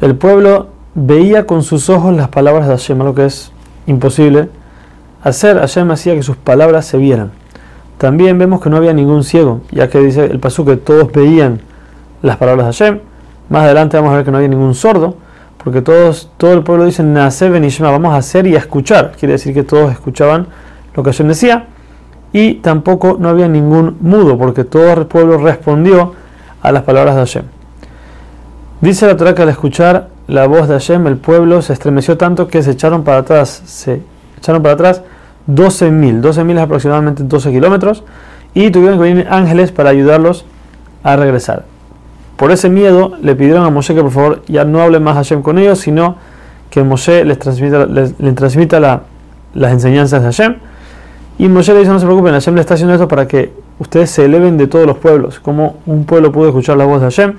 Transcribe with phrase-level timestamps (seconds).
[0.00, 3.52] El pueblo veía con sus ojos las palabras de Hashem, lo que es
[3.86, 4.50] imposible
[5.22, 5.58] hacer.
[5.58, 7.30] Hashem hacía que sus palabras se vieran.
[7.96, 11.60] También vemos que no había ningún ciego, ya que dice el pasú que todos veían
[12.22, 13.00] las palabras de Hashem.
[13.48, 15.16] Más adelante vamos a ver que no había ningún sordo,
[15.64, 19.12] porque todos, todo el pueblo dice Nace Benishma, vamos a hacer y a escuchar.
[19.18, 20.46] Quiere decir que todos escuchaban
[20.94, 21.66] lo que Hashem decía.
[22.30, 26.12] Y tampoco no había ningún mudo, porque todo el pueblo respondió
[26.62, 27.44] a las palabras de Hashem.
[28.80, 32.48] Dice la Torah que al escuchar la voz de Hashem, el pueblo se estremeció tanto
[32.48, 34.02] que se echaron para atrás, se
[34.38, 35.02] echaron para atrás
[35.48, 38.04] 12.000, 12.000 es aproximadamente 12 kilómetros,
[38.54, 40.44] y tuvieron que venir ángeles para ayudarlos
[41.02, 41.64] a regresar.
[42.36, 45.42] Por ese miedo le pidieron a Moshe que por favor ya no hable más Hashem
[45.42, 46.16] con ellos, sino
[46.70, 48.78] que Moshe les transmita, les, transmita
[49.54, 50.56] las enseñanzas de Hashem.
[51.38, 54.10] Y Moshe le dice, no se preocupen, Hashem le está haciendo esto para que ustedes
[54.10, 57.34] se eleven de todos los pueblos, como un pueblo pudo escuchar la voz de Hashem,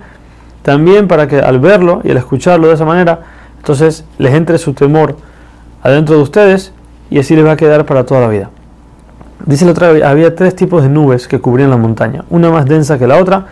[0.61, 3.21] también para que al verlo y al escucharlo de esa manera,
[3.57, 5.15] entonces les entre su temor
[5.83, 6.73] adentro de ustedes
[7.09, 8.49] y así les va a quedar para toda la vida.
[9.45, 12.99] Dice la otra, había tres tipos de nubes que cubrían la montaña, una más densa
[12.99, 13.45] que la otra.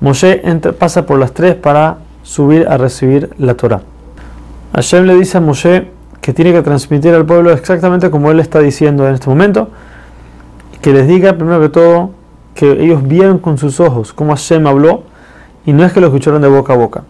[0.00, 0.42] Moshe
[0.78, 3.80] pasa por las tres para subir a recibir la Torah.
[4.74, 8.60] Hashem le dice a Moshe que tiene que transmitir al pueblo exactamente como él está
[8.60, 9.70] diciendo en este momento,
[10.82, 12.10] que les diga primero que todo
[12.58, 15.04] que ellos vieron con sus ojos cómo Hashem habló
[15.64, 17.04] y no es que lo escucharon de boca a boca.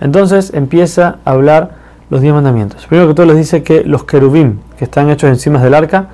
[0.00, 1.72] Entonces empieza a hablar
[2.08, 2.86] los diez mandamientos.
[2.86, 6.08] Primero que todo les dice que los querubim que están hechos encima del arca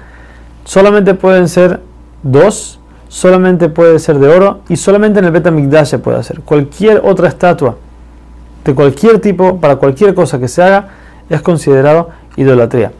[0.65, 1.79] solamente pueden ser
[2.25, 6.41] dos, solamente puede ser de oro y solamente en el Betamigdash se puede hacer.
[6.41, 7.77] Cualquier otra estatua
[8.65, 10.89] de cualquier tipo, para cualquier cosa que se haga,
[11.29, 12.91] es considerado idolatría.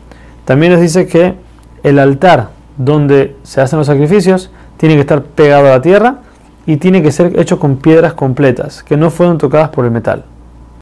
[0.45, 1.35] También les dice que
[1.83, 6.21] el altar donde se hacen los sacrificios tiene que estar pegado a la tierra
[6.65, 10.25] y tiene que ser hecho con piedras completas, que no fueron tocadas por el metal.